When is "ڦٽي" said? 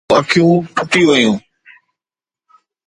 0.75-1.01